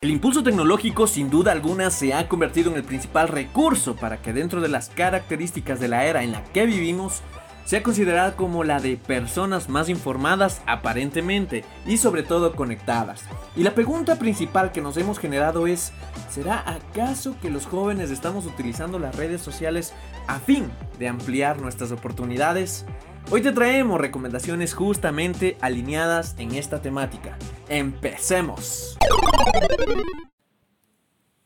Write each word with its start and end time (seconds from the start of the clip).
El 0.00 0.10
impulso 0.10 0.44
tecnológico 0.44 1.08
sin 1.08 1.28
duda 1.28 1.50
alguna 1.50 1.90
se 1.90 2.14
ha 2.14 2.28
convertido 2.28 2.70
en 2.70 2.76
el 2.76 2.84
principal 2.84 3.26
recurso 3.26 3.96
para 3.96 4.22
que 4.22 4.32
dentro 4.32 4.60
de 4.60 4.68
las 4.68 4.90
características 4.90 5.80
de 5.80 5.88
la 5.88 6.04
era 6.04 6.22
en 6.22 6.30
la 6.30 6.44
que 6.44 6.66
vivimos 6.66 7.22
sea 7.64 7.82
considerada 7.82 8.36
como 8.36 8.62
la 8.62 8.78
de 8.78 8.96
personas 8.96 9.68
más 9.68 9.88
informadas 9.88 10.62
aparentemente 10.66 11.64
y 11.84 11.96
sobre 11.96 12.22
todo 12.22 12.54
conectadas. 12.54 13.24
Y 13.56 13.64
la 13.64 13.74
pregunta 13.74 14.20
principal 14.20 14.70
que 14.70 14.80
nos 14.80 14.96
hemos 14.98 15.18
generado 15.18 15.66
es, 15.66 15.92
¿será 16.30 16.62
acaso 16.64 17.34
que 17.42 17.50
los 17.50 17.66
jóvenes 17.66 18.12
estamos 18.12 18.46
utilizando 18.46 19.00
las 19.00 19.16
redes 19.16 19.40
sociales 19.40 19.94
a 20.28 20.38
fin 20.38 20.70
de 21.00 21.08
ampliar 21.08 21.60
nuestras 21.60 21.90
oportunidades? 21.90 22.86
Hoy 23.32 23.42
te 23.42 23.50
traemos 23.50 24.00
recomendaciones 24.00 24.74
justamente 24.74 25.58
alineadas 25.60 26.36
en 26.38 26.54
esta 26.54 26.80
temática. 26.80 27.36
Empecemos. 27.68 28.96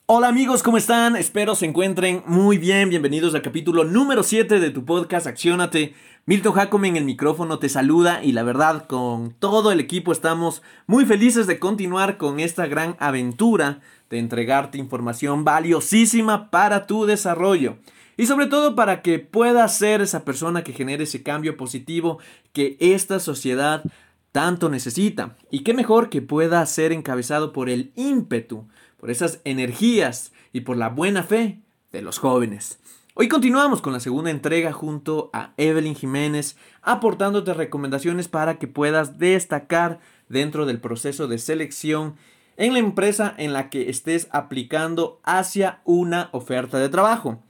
Hola 0.07 0.29
amigos, 0.29 0.63
¿cómo 0.63 0.77
están? 0.77 1.17
Espero 1.17 1.55
se 1.55 1.65
encuentren 1.65 2.23
muy 2.27 2.59
bien. 2.59 2.91
Bienvenidos 2.91 3.35
al 3.35 3.43
capítulo 3.43 3.85
número 3.85 4.23
7 4.23 4.61
de 4.61 4.71
tu 4.71 4.85
podcast 4.85 5.27
Acciónate. 5.27 5.95
Milton 6.27 6.53
Jacome 6.53 6.89
en 6.89 6.97
el 6.97 7.05
micrófono 7.05 7.59
te 7.59 7.69
saluda 7.69 8.23
y 8.23 8.33
la 8.33 8.43
verdad 8.43 8.87
con 8.87 9.33
todo 9.33 9.73
el 9.73 9.81
equipo 9.81 10.13
estamos 10.13 10.63
muy 10.87 11.07
felices 11.07 11.47
de 11.47 11.59
continuar 11.59 12.19
con 12.19 12.41
esta 12.41 12.67
gran 12.67 12.95
aventura 12.99 13.81
de 14.11 14.19
entregarte 14.19 14.77
información 14.77 15.45
valiosísima 15.45 16.51
para 16.51 16.87
tu 16.87 17.07
desarrollo. 17.07 17.79
Y 18.19 18.27
sobre 18.27 18.47
todo 18.47 18.75
para 18.75 19.01
que 19.01 19.19
puedas 19.19 19.79
ser 19.79 20.03
esa 20.03 20.25
persona 20.25 20.63
que 20.63 20.75
genere 20.75 21.05
ese 21.05 21.23
cambio 21.23 21.57
positivo 21.57 22.19
que 22.53 22.77
esta 22.79 23.19
sociedad 23.19 23.83
tanto 24.33 24.71
necesita. 24.71 25.37
Y 25.51 25.63
qué 25.63 25.75
mejor 25.75 26.09
que 26.09 26.23
pueda 26.23 26.65
ser 26.67 26.91
encabezado 26.91 27.53
por 27.53 27.69
el 27.69 27.93
ímpetu, 27.95 28.67
por 28.99 29.11
esas 29.11 29.41
energías 29.45 30.33
y 30.53 30.63
por 30.63 30.77
la 30.77 30.89
buena 30.89 31.23
fe 31.23 31.61
de 31.93 32.03
los 32.03 32.19
jóvenes. 32.19 32.79
Hoy 33.15 33.29
continuamos 33.29 33.83
con 33.83 33.93
la 33.93 34.01
segunda 34.01 34.31
entrega 34.31 34.73
junto 34.73 35.29
a 35.35 35.53
Evelyn 35.59 35.95
Jiménez, 35.95 36.57
aportándote 36.81 37.53
recomendaciones 37.53 38.27
para 38.27 38.59
que 38.59 38.67
puedas 38.67 39.19
destacar 39.19 40.01
dentro 40.31 40.65
del 40.65 40.81
proceso 40.81 41.29
de 41.29 41.37
selección 41.37 42.15
en 42.57 42.73
la 42.73 42.79
empresa 42.79 43.35
en 43.37 43.53
la 43.53 43.69
que 43.69 43.91
estés 43.91 44.29
aplicando 44.31 45.21
hacia 45.25 45.83
una 45.85 46.31
oferta 46.33 46.79
de 46.79 46.89
trabajo. 46.89 47.43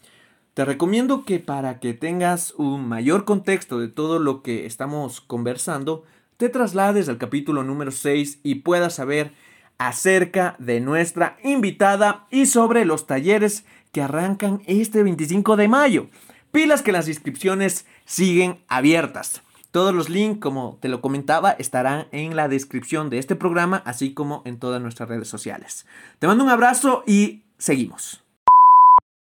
Te 0.54 0.64
recomiendo 0.64 1.24
que 1.24 1.38
para 1.38 1.78
que 1.78 1.94
tengas 1.94 2.54
un 2.56 2.88
mayor 2.88 3.24
contexto 3.24 3.78
de 3.78 3.88
todo 3.88 4.18
lo 4.18 4.42
que 4.42 4.66
estamos 4.66 5.20
conversando, 5.20 6.02
te 6.42 6.48
traslades 6.48 7.08
al 7.08 7.18
capítulo 7.18 7.62
número 7.62 7.92
6 7.92 8.40
y 8.42 8.56
puedas 8.56 8.96
saber 8.96 9.30
acerca 9.78 10.56
de 10.58 10.80
nuestra 10.80 11.36
invitada 11.44 12.26
y 12.32 12.46
sobre 12.46 12.84
los 12.84 13.06
talleres 13.06 13.64
que 13.92 14.02
arrancan 14.02 14.60
este 14.66 15.04
25 15.04 15.54
de 15.54 15.68
mayo. 15.68 16.08
Pilas 16.50 16.82
que 16.82 16.90
las 16.90 17.06
inscripciones 17.06 17.86
siguen 18.06 18.58
abiertas. 18.66 19.42
Todos 19.70 19.94
los 19.94 20.08
links, 20.08 20.40
como 20.40 20.78
te 20.80 20.88
lo 20.88 21.00
comentaba, 21.00 21.52
estarán 21.52 22.08
en 22.10 22.34
la 22.34 22.48
descripción 22.48 23.08
de 23.08 23.18
este 23.18 23.36
programa, 23.36 23.80
así 23.86 24.12
como 24.12 24.42
en 24.44 24.58
todas 24.58 24.82
nuestras 24.82 25.08
redes 25.08 25.28
sociales. 25.28 25.86
Te 26.18 26.26
mando 26.26 26.42
un 26.42 26.50
abrazo 26.50 27.04
y 27.06 27.44
seguimos. 27.56 28.21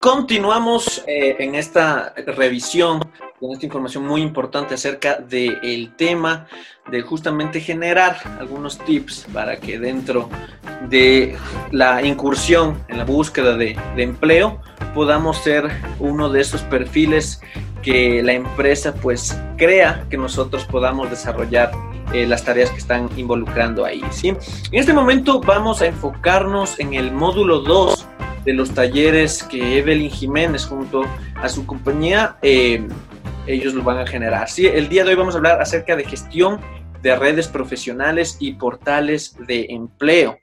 Continuamos 0.03 1.01
eh, 1.07 1.37
en 1.39 1.55
esta 1.55 2.13
revisión 2.35 2.99
con 3.39 3.51
esta 3.51 3.65
información 3.65 4.05
muy 4.05 4.21
importante 4.21 4.73
acerca 4.73 5.15
del 5.15 5.95
tema 5.95 6.45
de 6.91 7.01
justamente 7.03 7.61
generar 7.61 8.17
algunos 8.37 8.77
tips 8.79 9.27
para 9.31 9.55
que 9.55 9.79
dentro 9.79 10.29
de 10.89 11.37
la 11.71 12.05
incursión 12.05 12.83
en 12.89 12.97
la 12.97 13.05
búsqueda 13.05 13.55
de, 13.55 13.77
empleo 13.95 14.59
podamos 14.93 15.37
ser 15.37 15.71
uno 15.99 16.27
de 16.27 16.41
esos 16.41 16.63
perfiles 16.63 17.39
que 17.81 18.21
la 18.21 18.33
empresa 18.33 18.93
pues 18.93 19.39
crea 19.55 20.05
que 20.09 20.17
nosotros 20.17 20.65
podamos 20.65 21.09
desarrollar 21.11 21.71
eh, 22.11 22.27
las 22.27 22.43
tareas 22.43 22.69
que 22.71 22.79
están 22.79 23.09
involucrando 23.15 23.85
ahí. 23.85 24.03
En 24.21 24.37
este 24.73 24.91
momento 24.91 25.39
vamos 25.39 25.81
a 25.81 25.85
enfocarnos 25.85 26.77
en 26.77 26.93
el 26.93 27.13
módulo 27.13 27.59
2 27.59 28.07
de 28.45 28.53
los 28.53 28.71
talleres 28.73 29.43
que 29.43 29.77
Evelyn 29.77 30.09
Jiménez 30.09 30.65
junto 30.65 31.03
a 31.35 31.49
su 31.49 31.65
compañía, 31.65 32.37
eh, 32.41 32.85
ellos 33.47 33.73
lo 33.73 33.83
van 33.83 33.99
a 33.99 34.07
generar. 34.07 34.49
¿sí? 34.49 34.67
El 34.67 34.89
día 34.89 35.03
de 35.03 35.11
hoy 35.11 35.15
vamos 35.15 35.35
a 35.35 35.37
hablar 35.37 35.61
acerca 35.61 35.95
de 35.95 36.03
gestión 36.03 36.59
de 37.01 37.15
redes 37.15 37.47
profesionales 37.47 38.37
y 38.39 38.53
portales 38.53 39.35
de 39.47 39.67
empleo. 39.69 40.39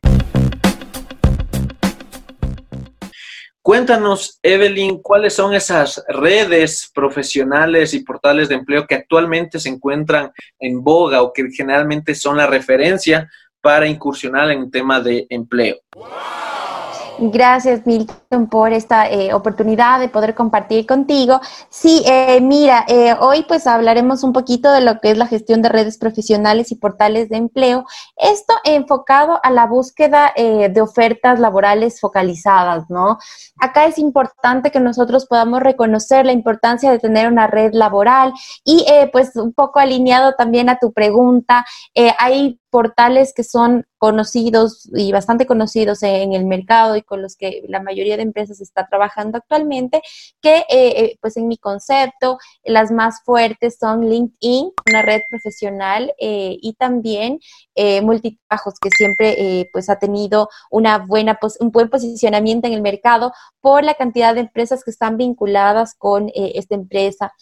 Cuéntanos, 3.63 4.39
Evelyn, 4.43 5.01
cuáles 5.03 5.35
son 5.35 5.55
esas 5.55 6.03
redes 6.09 6.91
profesionales 6.95 7.93
y 7.95 8.01
portales 8.01 8.49
de 8.49 8.57
empleo 8.57 8.87
que 8.87 8.95
actualmente 8.95 9.61
se 9.61 9.69
encuentran 9.69 10.33
en 10.59 10.83
boga 10.83 11.23
o 11.23 11.33
que 11.33 11.49
generalmente 11.51 12.15
son 12.15 12.39
la 12.39 12.47
referencia 12.47 13.31
para 13.61 13.87
incursionar 13.87 14.51
en 14.51 14.61
un 14.61 14.71
tema 14.71 15.01
de 15.01 15.27
empleo. 15.29 15.77
Gracias, 17.23 17.87
Milton, 17.87 18.49
por 18.49 18.73
esta 18.73 19.07
eh, 19.11 19.35
oportunidad 19.35 20.01
de 20.01 20.09
poder 20.09 20.35
compartir 20.35 20.87
contigo. 20.87 21.39
Sí, 21.69 22.03
eh, 22.07 22.41
mira, 22.41 22.87
eh, 22.89 23.15
hoy 23.21 23.45
pues 23.47 23.67
hablaremos 23.67 24.23
un 24.23 24.33
poquito 24.33 24.73
de 24.73 24.81
lo 24.81 25.01
que 25.01 25.11
es 25.11 25.19
la 25.19 25.27
gestión 25.27 25.61
de 25.61 25.69
redes 25.69 25.99
profesionales 25.99 26.73
y 26.73 26.77
portales 26.77 27.29
de 27.29 27.37
empleo. 27.37 27.85
Esto 28.17 28.55
enfocado 28.65 29.39
a 29.43 29.51
la 29.51 29.67
búsqueda 29.67 30.33
de 30.35 30.81
ofertas 30.81 31.39
laborales 31.39 32.01
focalizadas, 32.01 32.89
¿no? 32.89 33.19
Acá 33.59 33.85
es 33.85 33.99
importante 33.99 34.71
que 34.71 34.81
nosotros 34.81 35.27
podamos 35.27 35.61
reconocer 35.61 36.25
la 36.25 36.33
importancia 36.33 36.91
de 36.91 36.99
tener 36.99 37.29
una 37.29 37.47
red 37.47 37.75
laboral 37.75 38.33
y 38.65 38.87
pues 39.13 39.37
un 39.37 39.53
poco 39.53 39.79
alineado 39.79 40.33
también 40.39 40.71
a 40.71 40.79
tu 40.79 40.93
pregunta, 40.93 41.67
hay 42.19 42.59
portales 42.71 43.33
que 43.35 43.45
son 43.45 43.85
conocidos 43.99 44.89
y 44.95 45.13
bastante 45.13 45.47
conocidos 45.47 46.03
en 46.03 46.33
el 46.33 46.47
mercado 46.47 46.97
y 46.97 47.03
con 47.03 47.21
los 47.21 47.37
que 47.37 47.63
la 47.69 47.83
mayoría 47.83 48.17
de 48.17 48.23
empresas 48.23 48.61
está 48.63 48.87
trabajando 48.87 49.37
actualmente, 49.37 50.01
que 50.41 50.59
eh, 50.59 50.65
eh, 50.71 51.19
pues 51.21 51.37
en 51.37 51.49
mi 51.49 51.59
concepto 51.59 52.39
las 52.65 52.91
más 52.91 53.23
fuertes 53.25 53.77
son 53.79 54.09
LinkedIn, 54.09 54.71
una 54.89 55.03
red 55.03 55.21
profesional 55.29 56.15
eh, 56.19 56.57
y 56.61 56.73
también 56.75 57.41
Multitrabajos, 58.03 58.75
que 58.79 58.91
siempre 58.91 59.67
pues 59.73 59.89
ha 59.89 59.99
tenido 59.99 60.51
una 60.71 60.99
buena 60.99 61.39
un 61.61 61.71
buen 61.71 61.89
posicionamiento 61.89 62.67
en 62.67 62.75
el 62.75 62.83
mercado 62.83 63.33
por 63.63 63.85
la 63.85 63.95
cantidad 63.95 64.35
de 64.35 64.41
empresas 64.41 64.85
que 64.85 64.91
están 64.91 65.17
vinculadas 65.17 65.95
con 65.95 66.31
esta 66.35 66.75
empresa. 66.75 67.33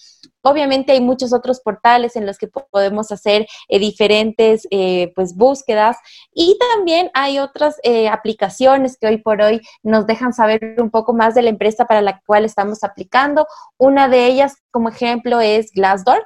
Obviamente 0.43 0.93
hay 0.93 1.00
muchos 1.00 1.32
otros 1.32 1.60
portales 1.60 2.16
en 2.16 2.26
los 2.26 2.38
que 2.38 2.49
podemos 2.49 3.10
hacer 3.12 3.47
eh, 3.69 3.78
diferentes 3.78 4.66
eh, 4.71 5.12
pues 5.15 5.34
búsquedas 5.34 5.97
y 6.32 6.56
también 6.75 7.10
hay 7.15 7.38
otras 7.38 7.76
eh, 7.82 8.09
aplicaciones 8.09 8.97
que 8.98 9.09
hoy 9.09 9.19
por 9.19 9.43
hoy 9.43 9.60
nos 9.82 10.06
dejan 10.06 10.32
saber 10.32 10.77
un 10.78 10.91
poco 10.91 11.12
más 11.12 11.34
de 11.34 11.43
la 11.43 11.50
empresa 11.50 11.87
para 11.87 12.03
la 12.03 12.21
cual 12.27 12.44
estamos 12.44 12.84
aplicando. 12.84 13.47
Una 13.77 14.09
de 14.09 14.27
ellas 14.27 14.56
como 14.71 14.88
ejemplo 14.88 15.41
es 15.41 15.72
Glassdoor 15.72 16.24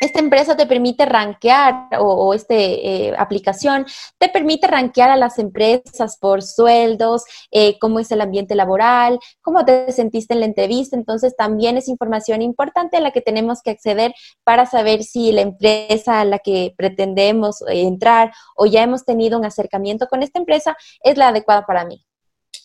esta 0.00 0.18
empresa 0.18 0.56
te 0.56 0.66
permite 0.66 1.04
rankear 1.04 1.88
o, 1.98 2.32
esta 2.32 2.54
eh, 2.54 3.14
aplicación 3.18 3.84
te 4.18 4.30
permite 4.30 4.66
rankear 4.66 5.10
a 5.10 5.16
las 5.16 5.38
empresas 5.38 6.16
por 6.18 6.42
sueldos, 6.42 7.24
eh, 7.50 7.78
cómo 7.78 8.00
es 8.00 8.10
el 8.10 8.22
ambiente 8.22 8.54
laboral, 8.54 9.18
cómo 9.42 9.64
te 9.64 9.92
sentiste 9.92 10.34
en 10.34 10.40
la 10.40 10.46
entrevista. 10.46 10.96
Entonces 10.96 11.36
también 11.36 11.76
es 11.76 11.88
información 11.88 12.42
importante 12.42 12.96
a 12.96 13.00
la 13.00 13.10
que 13.10 13.20
tenemos 13.20 13.60
que 13.62 13.70
acceder 13.70 14.14
para 14.42 14.66
saber 14.66 15.04
si 15.04 15.32
la 15.32 15.42
empresa 15.42 16.20
a 16.20 16.24
la 16.24 16.38
que 16.38 16.74
pretendemos 16.76 17.60
eh, 17.62 17.82
entrar 17.82 18.32
o 18.56 18.66
ya 18.66 18.82
hemos 18.82 19.04
tenido 19.04 19.38
un 19.38 19.44
acercamiento 19.44 20.06
con 20.08 20.22
esta 20.22 20.38
empresa 20.38 20.76
es 21.02 21.18
la 21.18 21.28
adecuada 21.28 21.66
para 21.66 21.84
mí. 21.84 22.04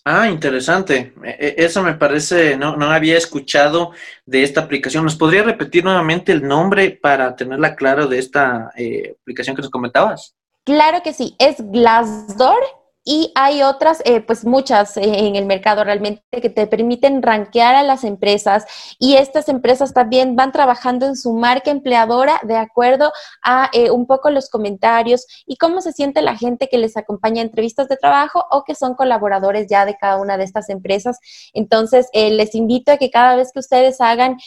Ah, 0.08 0.30
interesante. 0.30 1.14
E, 1.24 1.56
e, 1.58 1.66
eso 1.66 1.82
me 1.82 1.96
parece, 1.96 2.56
no, 2.58 2.78
no 2.78 2.92
había 2.92 3.18
escuchado 3.18 3.92
de 4.26 4.44
esta 4.44 4.62
aplicación. 4.62 5.04
¿Nos 5.04 5.16
podría 5.16 5.42
repetir 5.42 5.84
nuevamente 5.84 6.32
el 6.32 6.48
nombre 6.48 6.92
para 6.92 7.36
tenerla 7.36 7.76
claro 7.76 8.06
de 8.06 8.20
esta 8.20 8.72
eh, 8.78 9.16
aplicación 9.20 9.56
que 9.56 9.64
nos 9.64 9.72
comentabas? 9.72 10.36
Claro 10.64 11.02
que 11.04 11.12
sí, 11.12 11.36
es 11.40 11.56
Glassdoor 11.60 12.85
y 13.08 13.32
hay 13.36 13.62
otras, 13.62 14.02
eh, 14.04 14.20
pues 14.20 14.44
muchas 14.46 14.98
eh, 14.98 15.04
en 15.04 15.36
el 15.36 15.46
mercado 15.46 15.84
realmente 15.84 16.24
que 16.32 16.50
te 16.50 16.66
permiten 16.66 17.22
rankear 17.22 17.76
a 17.76 17.84
las 17.84 18.04
empresas 18.04 18.66
y 18.98 19.16
estas 19.16 19.48
empresas 19.48 19.94
también 19.94 20.36
van 20.36 20.52
trabajando 20.52 21.06
en 21.06 21.16
su 21.16 21.34
marca 21.34 21.70
empleadora 21.70 22.42
de 22.44 22.58
acuerdo 22.58 23.14
a 23.44 23.70
eh, 23.74 23.92
un 23.92 24.08
poco 24.08 24.32
los 24.32 24.50
comentarios 24.50 25.28
y 25.46 25.58
cómo 25.58 25.82
se 25.82 25.92
siente 25.92 26.24
la 26.24 26.36
gente 26.36 26.68
que 26.68 26.80
les 26.80 26.98
acompaña 26.98 27.44
a 27.44 27.46
entrevistas 27.46 27.88
de 27.88 27.98
trabajo 27.98 28.44
o 28.50 28.64
que 28.64 28.74
son 28.74 28.96
colaboradores 28.96 29.68
ya 29.70 29.86
de 29.86 29.96
cada 29.96 30.18
una 30.18 30.38
de 30.38 30.44
estas 30.44 30.70
empresas. 30.70 31.20
Entonces, 31.54 32.10
les 32.14 32.56
invito 32.56 32.92
a 32.92 32.98
que 32.98 33.12
cada 33.12 33.36
vez 33.36 33.52
que 33.52 33.60
ustedes 33.60 34.02
hagan 34.02 34.38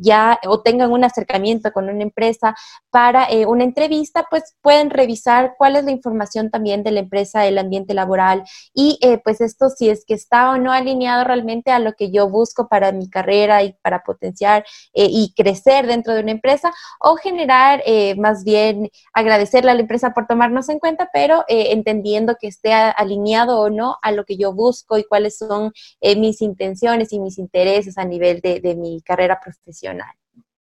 ya 0.00 0.40
o 0.48 0.60
tengan 0.62 0.90
un 0.90 1.04
acercamiento 1.04 1.70
con 1.72 1.88
una 1.88 2.02
empresa 2.02 2.56
para 2.90 3.28
una 3.46 3.62
entrevista, 3.62 4.26
pues 4.28 4.56
pueden 4.60 4.90
revisar 4.90 5.54
cuál 5.56 5.76
es 5.76 5.84
la 5.84 5.92
información 5.92 6.50
también 6.50 6.82
de 6.82 6.90
la 6.90 7.00
empresa, 7.00 7.46
el 7.46 7.58
ambiente 7.58 7.91
laboral 7.94 8.44
y 8.74 8.98
eh, 9.02 9.18
pues 9.18 9.40
esto 9.40 9.68
si 9.70 9.88
es 9.90 10.04
que 10.04 10.14
está 10.14 10.50
o 10.50 10.58
no 10.58 10.72
alineado 10.72 11.24
realmente 11.24 11.70
a 11.70 11.78
lo 11.78 11.92
que 11.92 12.10
yo 12.10 12.28
busco 12.28 12.68
para 12.68 12.92
mi 12.92 13.08
carrera 13.08 13.62
y 13.62 13.74
para 13.82 14.02
potenciar 14.02 14.64
eh, 14.94 15.08
y 15.10 15.34
crecer 15.34 15.86
dentro 15.86 16.14
de 16.14 16.22
una 16.22 16.32
empresa 16.32 16.72
o 17.00 17.16
generar 17.16 17.82
eh, 17.86 18.14
más 18.16 18.44
bien 18.44 18.90
agradecerle 19.12 19.70
a 19.70 19.74
la 19.74 19.80
empresa 19.80 20.14
por 20.14 20.26
tomarnos 20.26 20.68
en 20.68 20.78
cuenta, 20.78 21.10
pero 21.12 21.44
entendiendo 21.48 22.36
que 22.40 22.48
esté 22.48 22.72
alineado 22.72 23.60
o 23.60 23.70
no 23.70 23.96
a 24.02 24.12
lo 24.12 24.24
que 24.24 24.36
yo 24.36 24.52
busco 24.52 24.98
y 24.98 25.04
cuáles 25.04 25.38
son 25.38 25.72
mis 26.16 26.40
intenciones 26.42 27.12
y 27.12 27.20
mis 27.20 27.38
intereses 27.38 27.98
a 27.98 28.04
nivel 28.04 28.40
de 28.40 28.74
mi 28.76 29.00
carrera 29.02 29.40
profesional. 29.40 30.21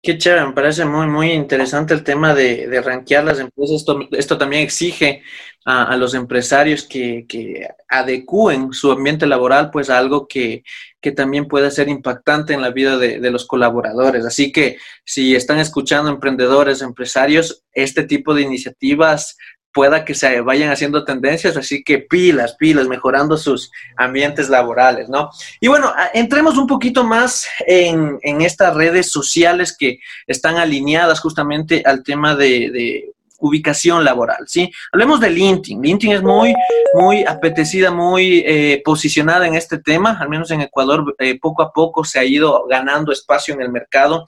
Qué 0.05 0.19
chévere, 0.19 0.45
me 0.45 0.53
parece 0.53 0.85
muy, 0.85 1.07
muy 1.07 1.31
interesante 1.31 1.95
el 1.95 2.03
tema 2.03 2.35
de, 2.35 2.67
de 2.67 2.79
rankear 2.79 3.23
las 3.23 3.39
empresas. 3.39 3.83
Esto, 4.11 4.37
también 4.37 4.61
exige 4.61 5.23
a, 5.65 5.97
los 5.97 6.13
empresarios 6.13 6.83
que, 6.83 7.25
que, 7.27 7.67
adecúen 7.89 8.71
su 8.71 8.91
ambiente 8.91 9.25
laboral 9.25 9.71
pues 9.71 9.89
a 9.89 9.97
algo 9.97 10.27
que, 10.27 10.63
que 11.01 11.11
también 11.11 11.47
pueda 11.47 11.71
ser 11.71 11.89
impactante 11.89 12.53
en 12.53 12.61
la 12.61 12.69
vida 12.69 12.97
de, 12.99 13.19
de, 13.19 13.31
los 13.31 13.47
colaboradores. 13.47 14.25
Así 14.25 14.51
que 14.51 14.77
si 15.03 15.35
están 15.35 15.57
escuchando 15.57 16.11
emprendedores, 16.11 16.83
empresarios, 16.83 17.63
este 17.73 18.03
tipo 18.03 18.35
de 18.35 18.43
iniciativas 18.43 19.37
pueda 19.75 20.05
que 20.05 20.15
se 20.15 20.39
vayan 20.39 20.71
haciendo 20.71 21.03
tendencias, 21.03 21.57
así 21.57 21.83
que 21.83 21.99
pilas, 21.99 22.55
pilas, 22.55 22.87
mejorando 22.87 23.35
sus 23.35 23.69
ambientes 23.97 24.47
laborales, 24.49 25.09
¿no? 25.09 25.29
Y 25.59 25.67
bueno, 25.67 25.93
entremos 26.13 26.57
un 26.57 26.65
poquito 26.65 27.03
más 27.03 27.45
en, 27.67 28.17
en 28.21 28.41
estas 28.41 28.73
redes 28.73 29.11
sociales 29.11 29.75
que 29.77 29.99
están 30.27 30.55
alineadas 30.55 31.19
justamente 31.19 31.83
al 31.85 32.03
tema 32.03 32.35
de, 32.35 33.11
ubicación 33.37 34.05
laboral, 34.05 34.45
¿sí? 34.47 34.71
Hablemos 34.93 35.19
de 35.19 35.29
LinkedIn. 35.29 35.81
LinkedIn 35.81 36.15
es 36.15 36.23
muy, 36.23 36.55
muy 36.93 37.25
apetecida, 37.25 37.91
muy 37.91 38.43
eh, 38.47 38.81
posicionada 38.83 39.45
en 39.45 39.55
este 39.55 39.77
tema, 39.77 40.17
al 40.19 40.29
menos 40.29 40.49
en 40.51 40.61
Ecuador 40.61 41.13
eh, 41.19 41.37
poco 41.37 41.61
a 41.61 41.73
poco 41.73 42.05
se 42.05 42.17
ha 42.17 42.23
ido 42.23 42.65
ganando 42.65 43.11
espacio 43.11 43.53
en 43.53 43.61
el 43.61 43.69
mercado. 43.69 44.25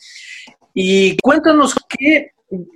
Y 0.73 1.15
cuéntanos 1.17 1.73
qué 1.87 2.31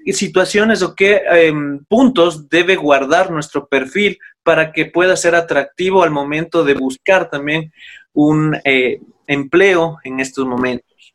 situaciones 0.08 0.82
o 0.82 0.96
qué 0.96 1.22
em, 1.32 1.84
puntos 1.86 2.50
debe 2.50 2.76
guardar 2.76 3.32
nuestro 3.32 3.68
perfil 3.68 4.18
para 4.44 4.72
que 4.72 4.86
pueda 4.86 5.16
ser 5.16 5.36
atractivo 5.36 6.04
al 6.04 6.12
momento 6.12 6.64
de 6.64 6.74
buscar 6.74 7.30
también 7.30 7.72
un 8.14 8.58
eh, 8.66 9.00
empleo 9.28 9.98
en 10.04 10.20
estos 10.20 10.46
momentos. 10.46 11.14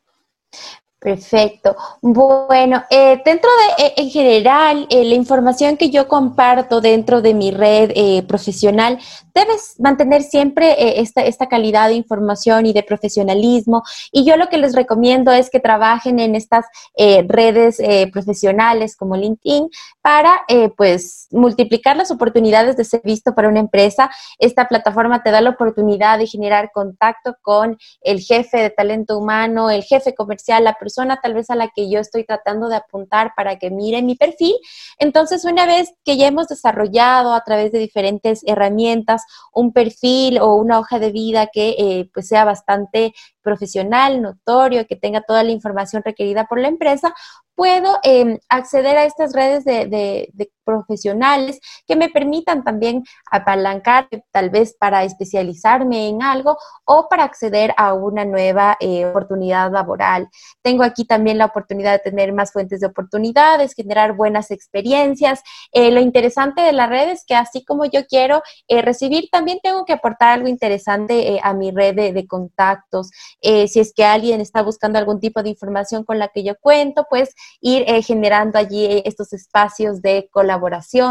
Perfecto. 0.98 1.76
Bueno, 2.00 2.82
eh, 2.90 3.20
dentro 3.24 3.50
de, 3.78 3.84
eh, 3.84 3.94
en 3.98 4.10
general, 4.10 4.88
la 4.90 5.14
información 5.14 5.76
que 5.76 5.90
yo 5.90 6.08
comparto 6.08 6.80
dentro 6.80 7.20
de 7.20 7.34
mi 7.34 7.50
red 7.50 8.24
profesional 8.26 8.98
debes 9.36 9.78
mantener 9.78 10.22
siempre 10.22 10.72
eh, 10.72 11.00
esta, 11.02 11.20
esta 11.20 11.46
calidad 11.46 11.88
de 11.88 11.94
información 11.94 12.64
y 12.64 12.72
de 12.72 12.82
profesionalismo. 12.82 13.82
Y 14.10 14.24
yo 14.24 14.36
lo 14.36 14.48
que 14.48 14.56
les 14.56 14.74
recomiendo 14.74 15.30
es 15.30 15.50
que 15.50 15.60
trabajen 15.60 16.18
en 16.18 16.34
estas 16.34 16.64
eh, 16.96 17.24
redes 17.28 17.78
eh, 17.78 18.08
profesionales 18.10 18.96
como 18.96 19.16
LinkedIn 19.16 19.68
para 20.06 20.44
pues 20.76 21.26
multiplicar 21.32 21.96
las 21.96 22.12
oportunidades 22.12 22.76
de 22.76 22.84
ser 22.84 23.00
visto 23.02 23.34
para 23.34 23.48
una 23.48 23.58
empresa. 23.58 24.08
Esta 24.38 24.68
plataforma 24.68 25.24
te 25.24 25.32
da 25.32 25.40
la 25.40 25.50
oportunidad 25.50 26.20
de 26.20 26.28
generar 26.28 26.70
contacto 26.72 27.34
con 27.42 27.76
el 28.02 28.20
jefe 28.20 28.58
de 28.58 28.70
talento 28.70 29.18
humano, 29.18 29.68
el 29.68 29.82
jefe 29.82 30.14
comercial, 30.14 30.62
la 30.62 30.74
persona 30.74 31.18
tal 31.20 31.34
vez 31.34 31.50
a 31.50 31.56
la 31.56 31.70
que 31.74 31.90
yo 31.90 31.98
estoy 31.98 32.22
tratando 32.22 32.68
de 32.68 32.76
apuntar 32.76 33.32
para 33.36 33.58
que 33.58 33.72
mire 33.72 34.00
mi 34.00 34.14
perfil. 34.14 34.54
Entonces, 35.00 35.44
una 35.44 35.66
vez 35.66 35.92
que 36.04 36.16
ya 36.16 36.28
hemos 36.28 36.46
desarrollado 36.46 37.34
a 37.34 37.42
través 37.42 37.72
de 37.72 37.80
diferentes 37.80 38.42
herramientas 38.46 39.24
un 39.52 39.72
perfil 39.72 40.38
o 40.38 40.54
una 40.54 40.78
hoja 40.78 41.00
de 41.00 41.10
vida 41.10 41.48
que 41.52 41.74
eh, 41.78 42.10
pues 42.14 42.28
sea 42.28 42.44
bastante 42.44 43.12
profesional, 43.42 44.22
notorio, 44.22 44.86
que 44.86 44.96
tenga 44.96 45.20
toda 45.20 45.42
la 45.42 45.52
información 45.52 46.02
requerida 46.04 46.46
por 46.46 46.60
la 46.60 46.68
empresa, 46.68 47.14
puedo 47.56 47.98
em, 48.04 48.38
acceder 48.48 48.96
a 48.96 49.04
estas 49.04 49.32
redes 49.32 49.64
de, 49.64 50.30
profesionales 50.66 51.60
que 51.86 51.96
me 51.96 52.10
permitan 52.10 52.64
también 52.64 53.04
apalancar 53.30 54.08
tal 54.32 54.50
vez 54.50 54.76
para 54.78 55.04
especializarme 55.04 56.08
en 56.08 56.22
algo 56.22 56.58
o 56.84 57.08
para 57.08 57.24
acceder 57.24 57.72
a 57.76 57.94
una 57.94 58.24
nueva 58.24 58.76
eh, 58.80 59.06
oportunidad 59.06 59.72
laboral. 59.72 60.28
Tengo 60.62 60.82
aquí 60.82 61.06
también 61.06 61.38
la 61.38 61.46
oportunidad 61.46 61.92
de 61.92 62.10
tener 62.10 62.32
más 62.32 62.52
fuentes 62.52 62.80
de 62.80 62.88
oportunidades, 62.88 63.74
generar 63.74 64.14
buenas 64.14 64.50
experiencias. 64.50 65.40
Eh, 65.72 65.90
lo 65.90 66.00
interesante 66.00 66.60
de 66.62 66.72
la 66.72 66.86
red 66.86 67.08
es 67.08 67.24
que 67.26 67.34
así 67.34 67.64
como 67.64 67.84
yo 67.86 68.04
quiero 68.06 68.42
eh, 68.68 68.82
recibir, 68.82 69.28
también 69.30 69.60
tengo 69.62 69.84
que 69.84 69.94
aportar 69.94 70.30
algo 70.30 70.48
interesante 70.48 71.40
a 71.42 71.54
mi 71.54 71.70
red 71.70 71.94
de 71.94 72.26
contactos. 72.26 73.10
si 73.40 73.80
es 73.80 73.92
que 73.94 74.04
alguien 74.04 74.40
está 74.40 74.62
buscando 74.62 74.98
algún 74.98 75.20
tipo 75.20 75.42
de 75.42 75.50
información 75.50 76.04
con 76.04 76.18
la 76.18 76.28
que 76.28 76.42
yo 76.42 76.54
cuento, 76.60 77.06
pues 77.08 77.34
ir 77.60 77.84
eh, 77.86 78.02
generando 78.02 78.58
allí 78.58 78.84
eh, 78.84 79.02
estos 79.04 79.32
espacios 79.32 80.02
de 80.02 80.28
colaboración, 80.32 80.55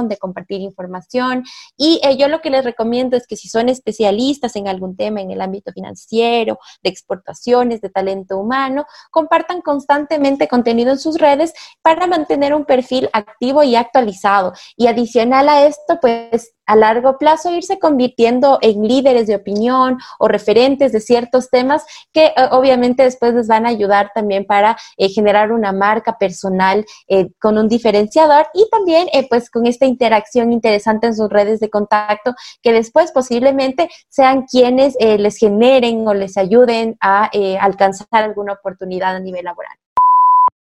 de 0.08 0.18
compartir 0.18 0.62
información. 0.62 1.44
Y 1.78 2.00
eh, 2.04 2.18
yo 2.18 2.28
lo 2.28 2.42
que 2.42 2.50
les 2.50 2.64
recomiendo 2.64 3.16
es 3.18 3.28
que 3.28 3.36
si 3.36 3.48
son 3.48 3.70
especialistas 3.70 4.56
en 4.56 4.68
algún 4.68 4.96
tema 4.96 5.22
en 5.22 5.32
el 5.32 5.42
ámbito 5.42 5.72
financiero, 5.72 6.60
de 6.84 6.90
exportaciones, 6.90 7.82
de 7.82 7.90
talento 7.90 8.38
humano, 8.38 8.86
compartan 9.12 9.62
constantemente 9.62 10.48
contenido 10.48 10.92
en 10.92 11.00
sus 11.00 11.18
redes 11.18 11.54
para 11.82 12.08
mantener 12.08 12.54
un 12.54 12.66
perfil 12.66 13.10
activo 13.14 13.64
y 13.64 13.76
actualizado. 13.76 14.54
Y 14.76 14.88
adicional 14.88 15.50
a 15.50 15.68
esto, 15.68 16.00
pues 16.02 16.55
a 16.66 16.76
largo 16.76 17.18
plazo 17.18 17.52
irse 17.52 17.80
convirtiendo 17.80 18.60
en 18.62 18.88
líderes 18.88 19.28
de 19.28 19.36
opinión 19.36 19.98
o 20.20 20.28
referentes 20.28 20.92
de 20.92 21.00
ciertos 21.00 21.50
temas 21.50 21.86
que 22.14 22.26
eh, 22.28 22.34
obviamente 22.52 23.04
después 23.04 23.34
les 23.34 23.48
van 23.48 23.66
a 23.66 23.70
ayudar 23.70 24.12
también 24.14 24.46
para 24.46 24.78
eh, 24.98 25.10
generar 25.10 25.52
una 25.52 25.72
marca 25.72 26.18
personal 26.18 26.86
eh, 27.08 27.30
con 27.40 27.58
un 27.58 27.68
diferenciador 27.68 28.48
y 28.54 28.68
también 28.70 29.08
pues 29.30 29.50
con 29.50 29.66
esta 29.66 29.86
interacción 29.86 30.52
interesante 30.52 31.08
en 31.08 31.16
sus 31.16 31.30
redes 31.30 31.60
de 31.60 31.70
contacto 31.70 32.34
que 32.62 32.74
después 32.74 33.12
posiblemente 33.12 33.90
sean 34.10 34.44
quienes 34.44 34.96
les 35.00 35.38
generen 35.38 36.08
o 36.08 36.14
les 36.14 36.38
ayuden 36.38 36.98
a 37.02 37.30
alcanzar 37.60 38.24
alguna 38.24 38.54
oportunidad 38.54 39.16
a 39.16 39.20
nivel 39.20 39.46
laboral. 39.46 39.78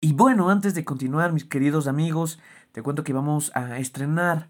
Y 0.00 0.12
bueno, 0.12 0.48
antes 0.50 0.74
de 0.74 0.84
continuar, 0.84 1.32
mis 1.32 1.44
queridos 1.44 1.88
amigos, 1.88 2.38
te 2.72 2.82
cuento 2.82 3.04
que 3.04 3.12
vamos 3.12 3.50
a 3.54 3.78
estrenar 3.78 4.48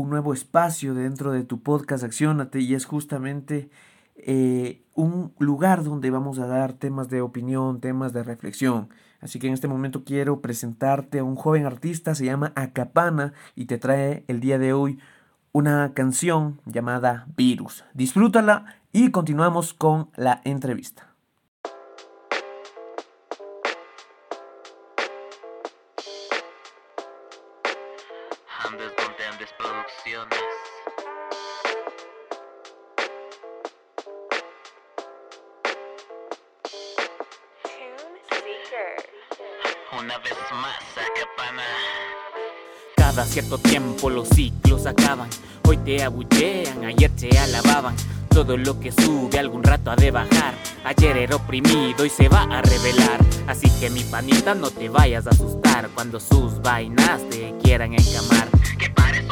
un 0.00 0.10
nuevo 0.10 0.32
espacio 0.32 0.94
dentro 0.94 1.32
de 1.32 1.44
tu 1.44 1.62
podcast 1.62 2.02
Accionate 2.04 2.60
y 2.60 2.74
es 2.74 2.86
justamente 2.86 3.70
eh, 4.16 4.82
un 4.94 5.32
lugar 5.38 5.84
donde 5.84 6.10
vamos 6.10 6.38
a 6.38 6.46
dar 6.46 6.72
temas 6.72 7.08
de 7.08 7.20
opinión, 7.20 7.80
temas 7.80 8.12
de 8.12 8.22
reflexión. 8.22 8.88
Así 9.20 9.38
que 9.38 9.46
en 9.46 9.52
este 9.52 9.68
momento 9.68 10.04
quiero 10.04 10.40
presentarte 10.40 11.18
a 11.18 11.24
un 11.24 11.36
joven 11.36 11.66
artista, 11.66 12.14
se 12.14 12.24
llama 12.24 12.52
Acapana 12.56 13.34
y 13.54 13.66
te 13.66 13.78
trae 13.78 14.24
el 14.28 14.40
día 14.40 14.58
de 14.58 14.72
hoy 14.72 14.98
una 15.52 15.92
canción 15.94 16.60
llamada 16.64 17.26
Virus. 17.36 17.84
Disfrútala 17.92 18.76
y 18.92 19.10
continuamos 19.10 19.74
con 19.74 20.08
la 20.16 20.40
entrevista. 20.44 21.09
Una 39.98 40.16
vez 40.18 40.36
más, 40.52 40.78
acapana. 40.94 41.64
Cada 42.96 43.24
cierto 43.24 43.58
tiempo 43.58 44.08
los 44.08 44.28
ciclos 44.28 44.86
acaban. 44.86 45.28
Hoy 45.66 45.76
te 45.78 46.04
abuchean, 46.04 46.84
ayer 46.84 47.10
te 47.16 47.36
alababan. 47.36 47.96
Todo 48.28 48.56
lo 48.56 48.78
que 48.78 48.92
sube 48.92 49.40
algún 49.40 49.64
rato 49.64 49.90
ha 49.90 49.96
de 49.96 50.12
bajar. 50.12 50.54
Ayer 50.84 51.16
era 51.16 51.34
oprimido 51.34 52.04
y 52.04 52.10
se 52.10 52.28
va 52.28 52.42
a 52.42 52.62
revelar. 52.62 53.18
Así 53.48 53.68
que 53.80 53.90
mi 53.90 54.04
panita 54.04 54.54
no 54.54 54.70
te 54.70 54.88
vayas 54.88 55.26
a 55.26 55.30
asustar 55.30 55.88
cuando 55.92 56.20
sus 56.20 56.62
vainas 56.62 57.28
te 57.28 57.52
quieran 57.60 57.94
encamar. 57.94 58.49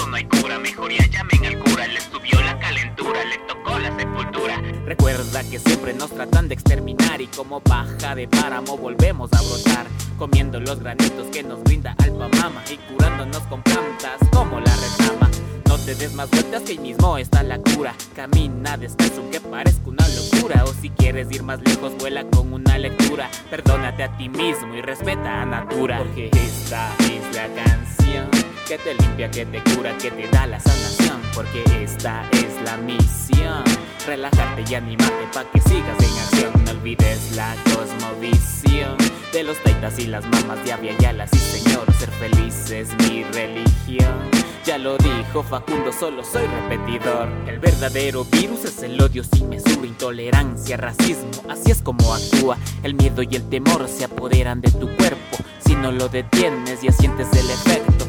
No 0.09 0.17
hay 0.17 0.25
cura, 0.25 0.59
mejor 0.59 0.91
ya 0.91 1.07
llamen 1.07 1.45
al 1.45 1.59
cura, 1.59 1.87
le 1.87 2.01
subió 2.01 2.41
la 2.41 2.59
calentura, 2.59 3.25
le 3.25 3.39
tocó 3.47 3.79
la 3.79 3.95
sepultura. 3.95 4.63
Recuerda 4.87 5.45
que 5.45 5.59
siempre 5.59 5.93
nos 5.93 6.11
tratan 6.11 6.49
de 6.49 6.55
exterminar 6.55 7.21
y 7.21 7.27
como 7.27 7.61
baja 7.61 8.15
de 8.15 8.27
páramo 8.27 8.79
volvemos 8.79 9.31
a 9.35 9.43
brotar, 9.43 9.87
comiendo 10.17 10.61
los 10.61 10.81
granitos 10.81 11.27
que 11.27 11.43
nos 11.43 11.63
brinda 11.63 11.95
Alpa 11.99 12.29
Mama 12.41 12.65
y 12.71 12.77
curándonos 12.91 13.43
con 13.49 13.63
plantas 13.63 14.19
como 14.33 14.61
la 14.61 14.75
retama. 14.77 15.31
No 15.67 15.77
te 15.77 15.95
des 15.95 16.15
más 16.15 16.31
vueltas 16.31 16.63
que 16.63 16.73
ahí 16.73 16.79
mismo 16.79 17.19
está 17.19 17.43
la 17.43 17.59
cura. 17.59 17.95
Camina 18.17 18.79
descalzo 18.79 19.29
que 19.31 19.41
parezca 19.41 19.91
una 19.91 20.09
locura. 20.09 20.65
O 20.65 20.73
si 20.73 20.89
quieres 20.89 21.31
ir 21.31 21.43
más 21.43 21.61
lejos, 21.61 21.93
vuela 21.99 22.25
con 22.25 22.51
una 22.55 22.79
lectura. 22.79 23.29
Perdónate 23.51 24.05
a 24.05 24.17
ti 24.17 24.31
mismo 24.31 24.75
y 24.75 24.81
respeta 24.81 25.43
a 25.43 25.45
Natura. 25.45 25.99
Porque 25.99 26.31
esta 26.33 26.95
es 27.01 27.37
la 27.37 27.63
canción 27.63 28.38
que 28.69 28.77
te 28.77 28.95
limpia, 28.95 29.31
que 29.31 29.47
te 29.47 29.63
cura, 29.73 29.97
que 29.97 30.11
te 30.11 30.29
da 30.29 30.47
la 30.47 30.61
sanación. 30.61 31.23
Porque 31.35 31.65
esta 31.83 32.29
es 32.33 32.63
la 32.67 32.77
misión. 32.77 33.65
Relajarte 34.07 34.63
y 34.71 34.75
animarte 34.75 35.27
pa' 35.33 35.51
que 35.51 35.61
sigas 35.63 35.97
en 35.99 36.19
acción. 36.19 36.65
No 36.67 36.73
olvides 36.73 37.35
la 37.35 37.57
cosmovisión 37.75 38.99
de 39.33 39.43
los 39.43 39.57
taitas 39.63 39.99
y 39.99 40.07
las 40.07 40.27
mamas 40.27 40.63
de 40.65 40.73
Avia 40.73 40.93
Sí, 41.33 41.39
señor, 41.39 41.91
ser 41.95 42.11
feliz 42.11 42.71
es 42.71 42.89
mi 42.99 43.25
religión. 43.25 44.29
Ya 44.67 44.77
lo 44.77 44.99
dijo 44.99 45.43
Facundo, 45.43 45.91
solo 45.91 46.23
soy 46.23 46.47
repetidor. 46.47 47.31
El 47.47 47.59
verdadero 47.61 48.27
virus 48.27 48.67
es 48.67 48.83
el 48.83 49.01
odio 49.01 49.25
sin 49.25 49.49
mesura, 49.49 49.87
intolerancia, 49.87 50.77
racismo. 50.77 51.31
Así 51.49 51.71
es 51.71 51.81
como 51.81 52.13
actúa. 52.13 52.59
El 52.83 52.95
miedo 52.95 53.23
y 53.23 53.35
el 53.35 53.49
temor 53.49 53.89
se 53.89 54.05
apoderan 54.05 54.61
de 54.61 54.71
tu 54.73 54.95
cuerpo. 54.97 55.39
Si 55.65 55.75
no 55.75 55.91
lo 55.91 56.09
detienes, 56.11 56.83
ya 56.83 56.93
sientes 56.93 57.33
el 57.33 57.49
efecto. 57.49 58.08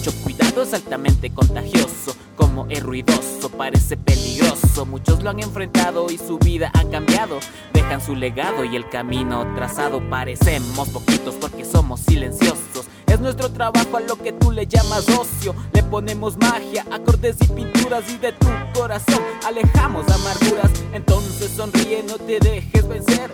Mucho 0.00 0.16
cuidado, 0.22 0.62
es 0.62 0.72
altamente 0.72 1.28
contagioso. 1.28 2.16
Como 2.34 2.64
es 2.70 2.82
ruidoso, 2.82 3.50
parece 3.50 3.98
peligroso. 3.98 4.86
Muchos 4.86 5.22
lo 5.22 5.28
han 5.28 5.40
enfrentado 5.40 6.10
y 6.10 6.16
su 6.16 6.38
vida 6.38 6.70
ha 6.72 6.84
cambiado. 6.88 7.38
Dejan 7.74 8.00
su 8.00 8.14
legado 8.14 8.64
y 8.64 8.76
el 8.76 8.88
camino 8.88 9.46
trazado. 9.54 10.00
Parecemos 10.08 10.88
poquitos 10.88 11.34
porque 11.34 11.66
somos 11.66 12.00
silenciosos. 12.00 12.86
Es 13.08 13.20
nuestro 13.20 13.52
trabajo 13.52 13.98
a 13.98 14.00
lo 14.00 14.16
que 14.16 14.32
tú 14.32 14.50
le 14.52 14.66
llamas 14.66 15.06
ocio. 15.10 15.54
Le 15.74 15.82
ponemos 15.82 16.38
magia, 16.38 16.86
acordes 16.90 17.36
y 17.42 17.48
pinturas 17.48 18.10
y 18.10 18.16
de 18.16 18.32
tu 18.32 18.46
corazón 18.72 19.20
alejamos 19.46 20.08
amarguras. 20.08 20.70
Entonces 20.94 21.50
sonríe, 21.50 22.02
no 22.04 22.16
te 22.16 22.40
dejes 22.40 22.88
vencer. 22.88 23.30